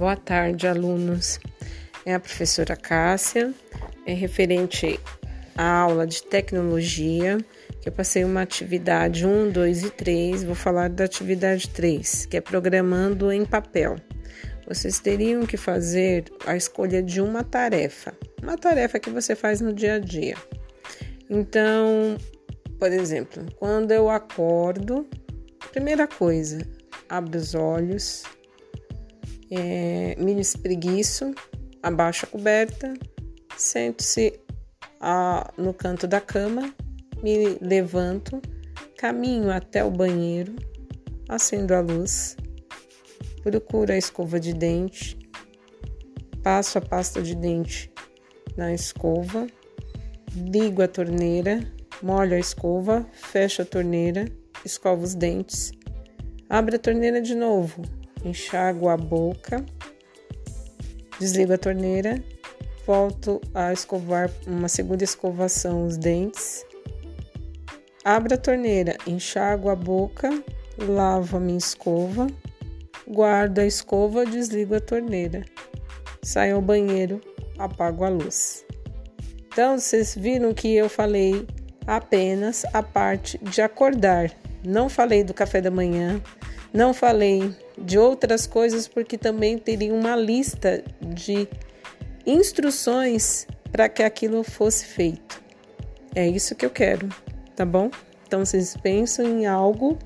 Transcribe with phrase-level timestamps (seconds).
[0.00, 1.38] Boa tarde, alunos.
[2.06, 3.52] É a professora Cássia,
[4.06, 4.98] é referente
[5.54, 7.36] à aula de tecnologia,
[7.82, 10.44] que eu passei uma atividade 1, 2 e 3.
[10.44, 13.96] Vou falar da atividade 3, que é programando em papel.
[14.66, 19.70] Vocês teriam que fazer a escolha de uma tarefa, uma tarefa que você faz no
[19.70, 20.36] dia a dia.
[21.28, 22.16] Então,
[22.78, 25.06] por exemplo, quando eu acordo,
[25.70, 26.66] primeira coisa,
[27.06, 28.24] abro os olhos,
[29.50, 31.34] é, me espreguiço,
[31.82, 32.94] abaixo a coberta,
[33.56, 34.40] sento-se
[35.56, 36.74] no canto da cama,
[37.22, 38.40] me levanto,
[38.96, 40.54] caminho até o banheiro,
[41.28, 42.36] acendo a luz,
[43.42, 45.18] procuro a escova de dente,
[46.42, 47.90] passo a pasta de dente
[48.56, 49.46] na escova,
[50.34, 51.60] ligo a torneira,
[52.02, 54.26] molho a escova, fecho a torneira,
[54.64, 55.72] escovo os dentes,
[56.48, 57.82] abro a torneira de novo,
[58.24, 59.64] enxago a boca,
[61.18, 62.22] desligo a torneira,
[62.86, 66.64] volto a escovar uma segunda escovação os dentes,
[68.04, 70.30] abro a torneira, enxago a boca,
[70.78, 72.26] lavo a minha escova,
[73.06, 75.44] guardo a escova, desligo a torneira,
[76.22, 77.20] saio ao banheiro,
[77.58, 78.64] apago a luz.
[79.52, 81.46] Então, vocês viram que eu falei
[81.86, 84.30] apenas a parte de acordar.
[84.64, 86.22] Não falei do café da manhã,
[86.72, 91.48] não falei de outras coisas porque também teria uma lista de
[92.26, 95.42] instruções para que aquilo fosse feito.
[96.14, 97.08] É isso que eu quero,
[97.54, 97.90] tá bom?
[98.26, 99.98] Então vocês pensam em algo,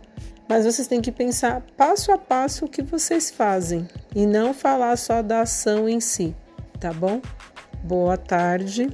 [0.49, 4.97] mas vocês têm que pensar passo a passo o que vocês fazem e não falar
[4.97, 6.35] só da ação em si,
[6.79, 7.21] tá bom?
[7.83, 8.89] Boa tarde.